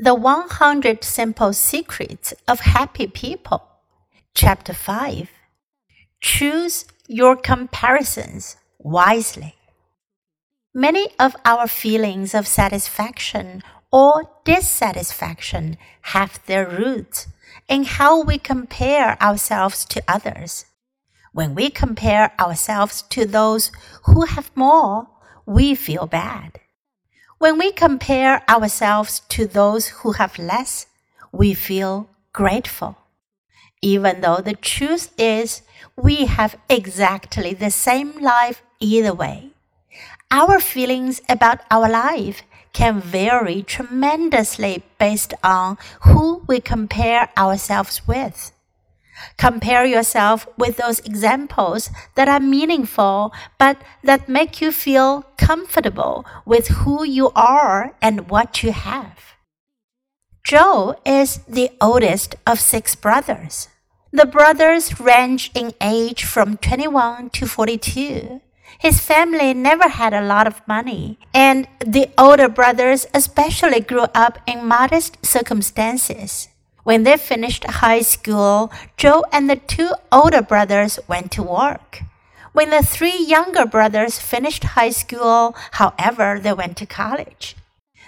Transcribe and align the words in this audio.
The 0.00 0.14
100 0.14 1.02
Simple 1.02 1.52
Secrets 1.52 2.32
of 2.46 2.60
Happy 2.60 3.08
People. 3.08 3.64
Chapter 4.32 4.72
5 4.72 5.28
Choose 6.20 6.84
your 7.08 7.34
comparisons 7.34 8.58
wisely. 8.78 9.56
Many 10.72 11.08
of 11.18 11.34
our 11.44 11.66
feelings 11.66 12.32
of 12.32 12.46
satisfaction 12.46 13.64
or 13.90 14.30
dissatisfaction 14.44 15.76
have 16.02 16.46
their 16.46 16.68
roots 16.68 17.26
in 17.68 17.82
how 17.82 18.22
we 18.22 18.38
compare 18.38 19.20
ourselves 19.20 19.84
to 19.86 20.00
others. 20.06 20.66
When 21.32 21.56
we 21.56 21.70
compare 21.70 22.30
ourselves 22.38 23.02
to 23.10 23.26
those 23.26 23.72
who 24.04 24.26
have 24.26 24.52
more, 24.54 25.08
we 25.44 25.74
feel 25.74 26.06
bad. 26.06 26.60
When 27.38 27.56
we 27.56 27.70
compare 27.70 28.42
ourselves 28.48 29.20
to 29.28 29.46
those 29.46 29.88
who 29.88 30.12
have 30.12 30.40
less, 30.40 30.86
we 31.30 31.54
feel 31.54 32.08
grateful. 32.32 32.98
Even 33.80 34.22
though 34.22 34.38
the 34.38 34.56
truth 34.56 35.12
is 35.16 35.62
we 35.94 36.26
have 36.26 36.58
exactly 36.68 37.54
the 37.54 37.70
same 37.70 38.18
life 38.20 38.62
either 38.80 39.14
way. 39.14 39.50
Our 40.32 40.58
feelings 40.58 41.20
about 41.28 41.60
our 41.70 41.88
life 41.88 42.42
can 42.72 43.00
vary 43.00 43.62
tremendously 43.62 44.82
based 44.98 45.32
on 45.44 45.78
who 46.00 46.42
we 46.48 46.60
compare 46.60 47.30
ourselves 47.38 48.06
with. 48.08 48.50
Compare 49.36 49.84
yourself 49.84 50.46
with 50.56 50.76
those 50.76 51.00
examples 51.00 51.90
that 52.14 52.28
are 52.28 52.40
meaningful 52.40 53.32
but 53.58 53.76
that 54.02 54.28
make 54.28 54.60
you 54.60 54.72
feel 54.72 55.24
comfortable 55.36 56.24
with 56.44 56.68
who 56.68 57.04
you 57.04 57.30
are 57.34 57.94
and 58.00 58.30
what 58.30 58.62
you 58.62 58.72
have. 58.72 59.36
Joe 60.44 60.96
is 61.04 61.38
the 61.48 61.70
oldest 61.80 62.36
of 62.46 62.60
six 62.60 62.94
brothers. 62.94 63.68
The 64.10 64.24
brothers 64.24 64.98
range 64.98 65.50
in 65.54 65.74
age 65.80 66.24
from 66.24 66.56
21 66.56 67.30
to 67.30 67.46
42. 67.46 68.40
His 68.78 69.00
family 69.00 69.52
never 69.52 69.88
had 69.88 70.14
a 70.14 70.24
lot 70.24 70.46
of 70.46 70.66
money, 70.66 71.18
and 71.34 71.68
the 71.84 72.08
older 72.16 72.48
brothers 72.48 73.06
especially 73.12 73.80
grew 73.80 74.06
up 74.14 74.38
in 74.46 74.64
modest 74.64 75.18
circumstances. 75.24 76.48
When 76.88 77.02
they 77.02 77.18
finished 77.18 77.64
high 77.84 78.00
school, 78.00 78.72
Joe 78.96 79.22
and 79.30 79.50
the 79.50 79.56
two 79.56 79.90
older 80.10 80.40
brothers 80.40 80.98
went 81.06 81.30
to 81.32 81.42
work. 81.42 82.00
When 82.54 82.70
the 82.70 82.82
three 82.82 83.26
younger 83.26 83.66
brothers 83.66 84.18
finished 84.18 84.64
high 84.72 84.88
school, 84.88 85.54
however, 85.72 86.40
they 86.40 86.54
went 86.54 86.78
to 86.78 86.86
college. 86.86 87.56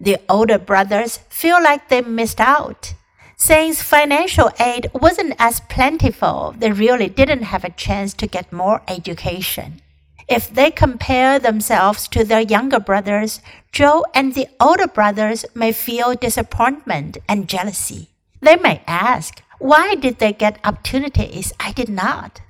The 0.00 0.18
older 0.28 0.58
brothers 0.58 1.20
feel 1.28 1.62
like 1.62 1.88
they 1.88 2.00
missed 2.00 2.40
out. 2.40 2.94
Since 3.36 3.80
financial 3.80 4.50
aid 4.58 4.90
wasn't 4.92 5.36
as 5.38 5.60
plentiful, 5.60 6.56
they 6.58 6.72
really 6.72 7.08
didn't 7.08 7.44
have 7.44 7.62
a 7.62 7.70
chance 7.70 8.12
to 8.14 8.26
get 8.26 8.52
more 8.52 8.82
education. 8.88 9.82
If 10.26 10.52
they 10.52 10.72
compare 10.72 11.38
themselves 11.38 12.08
to 12.08 12.24
their 12.24 12.40
younger 12.40 12.80
brothers, 12.80 13.40
Joe 13.70 14.04
and 14.12 14.34
the 14.34 14.48
older 14.58 14.88
brothers 14.88 15.46
may 15.54 15.70
feel 15.70 16.16
disappointment 16.16 17.18
and 17.28 17.48
jealousy. 17.48 18.08
They 18.44 18.56
may 18.56 18.82
ask, 18.86 19.42
why 19.58 19.94
did 19.94 20.18
they 20.18 20.34
get 20.34 20.60
opportunities 20.64 21.54
I 21.58 21.72
did 21.72 21.88
not? 21.88 22.42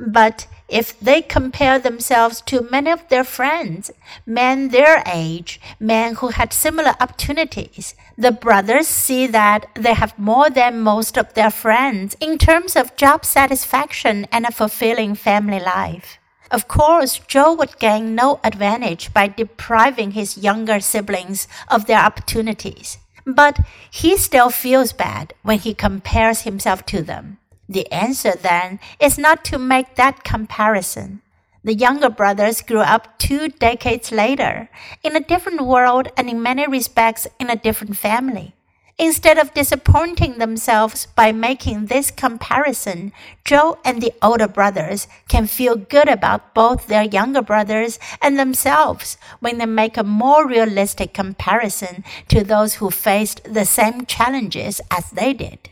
But 0.00 0.46
if 0.70 0.98
they 0.98 1.20
compare 1.20 1.78
themselves 1.78 2.40
to 2.46 2.66
many 2.70 2.90
of 2.90 3.06
their 3.10 3.24
friends, 3.24 3.90
men 4.24 4.68
their 4.68 5.02
age, 5.06 5.60
men 5.78 6.14
who 6.14 6.28
had 6.28 6.54
similar 6.54 6.94
opportunities, 6.98 7.94
the 8.16 8.32
brothers 8.32 8.88
see 8.88 9.26
that 9.26 9.66
they 9.74 9.92
have 9.92 10.18
more 10.18 10.48
than 10.48 10.80
most 10.80 11.18
of 11.18 11.34
their 11.34 11.50
friends 11.50 12.16
in 12.20 12.38
terms 12.38 12.74
of 12.74 12.96
job 12.96 13.26
satisfaction 13.26 14.26
and 14.32 14.46
a 14.46 14.50
fulfilling 14.52 15.14
family 15.14 15.60
life. 15.60 16.18
Of 16.50 16.68
course, 16.68 17.20
Joe 17.28 17.52
would 17.52 17.78
gain 17.78 18.14
no 18.14 18.40
advantage 18.42 19.12
by 19.12 19.28
depriving 19.28 20.12
his 20.12 20.38
younger 20.38 20.80
siblings 20.80 21.48
of 21.68 21.84
their 21.84 22.00
opportunities. 22.00 22.96
But 23.26 23.60
he 23.90 24.16
still 24.16 24.50
feels 24.50 24.92
bad 24.92 25.34
when 25.42 25.58
he 25.58 25.74
compares 25.74 26.42
himself 26.42 26.84
to 26.86 27.02
them. 27.02 27.38
The 27.68 27.90
answer 27.90 28.34
then 28.34 28.78
is 29.00 29.18
not 29.18 29.44
to 29.46 29.58
make 29.58 29.94
that 29.94 30.24
comparison. 30.24 31.22
The 31.62 31.74
younger 31.74 32.10
brothers 32.10 32.60
grew 32.60 32.80
up 32.80 33.18
two 33.18 33.48
decades 33.48 34.12
later, 34.12 34.68
in 35.02 35.16
a 35.16 35.20
different 35.20 35.62
world 35.62 36.08
and 36.14 36.28
in 36.28 36.42
many 36.42 36.66
respects 36.66 37.26
in 37.40 37.48
a 37.48 37.56
different 37.56 37.96
family. 37.96 38.53
Instead 38.96 39.38
of 39.38 39.52
disappointing 39.54 40.38
themselves 40.38 41.06
by 41.16 41.32
making 41.32 41.86
this 41.86 42.12
comparison, 42.12 43.12
Joe 43.44 43.78
and 43.84 44.00
the 44.00 44.12
older 44.22 44.46
brothers 44.46 45.08
can 45.28 45.48
feel 45.48 45.74
good 45.74 46.08
about 46.08 46.54
both 46.54 46.86
their 46.86 47.02
younger 47.02 47.42
brothers 47.42 47.98
and 48.22 48.38
themselves 48.38 49.18
when 49.40 49.58
they 49.58 49.66
make 49.66 49.96
a 49.96 50.04
more 50.04 50.46
realistic 50.46 51.12
comparison 51.12 52.04
to 52.28 52.44
those 52.44 52.74
who 52.74 52.90
faced 52.90 53.42
the 53.52 53.64
same 53.64 54.06
challenges 54.06 54.80
as 54.92 55.10
they 55.10 55.32
did. 55.32 55.70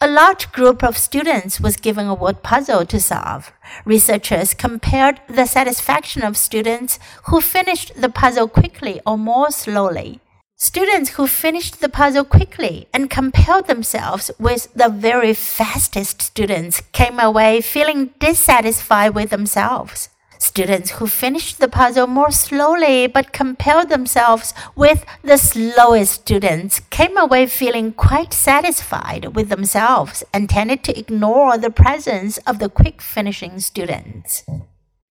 A 0.00 0.08
large 0.08 0.52
group 0.52 0.84
of 0.84 0.96
students 0.96 1.60
was 1.60 1.76
given 1.76 2.06
a 2.06 2.14
word 2.14 2.44
puzzle 2.44 2.86
to 2.86 3.00
solve. 3.00 3.52
Researchers 3.84 4.54
compared 4.54 5.20
the 5.28 5.44
satisfaction 5.44 6.22
of 6.22 6.36
students 6.36 7.00
who 7.24 7.40
finished 7.40 8.00
the 8.00 8.08
puzzle 8.08 8.48
quickly 8.48 9.00
or 9.04 9.18
more 9.18 9.50
slowly. 9.50 10.20
Students 10.62 11.12
who 11.12 11.26
finished 11.26 11.80
the 11.80 11.88
puzzle 11.88 12.22
quickly 12.22 12.86
and 12.92 13.08
compelled 13.08 13.66
themselves 13.66 14.30
with 14.38 14.68
the 14.74 14.90
very 14.90 15.32
fastest 15.32 16.20
students 16.20 16.82
came 16.92 17.18
away 17.18 17.62
feeling 17.62 18.10
dissatisfied 18.18 19.14
with 19.14 19.30
themselves. 19.30 20.10
Students 20.38 20.90
who 20.90 21.06
finished 21.06 21.60
the 21.60 21.68
puzzle 21.68 22.06
more 22.06 22.30
slowly 22.30 23.06
but 23.06 23.32
compelled 23.32 23.88
themselves 23.88 24.52
with 24.76 25.06
the 25.22 25.38
slowest 25.38 26.12
students 26.12 26.80
came 26.90 27.16
away 27.16 27.46
feeling 27.46 27.90
quite 27.90 28.34
satisfied 28.34 29.34
with 29.34 29.48
themselves 29.48 30.22
and 30.30 30.50
tended 30.50 30.84
to 30.84 30.98
ignore 30.98 31.56
the 31.56 31.70
presence 31.70 32.36
of 32.46 32.58
the 32.58 32.68
quick 32.68 33.00
finishing 33.00 33.60
students. 33.60 34.44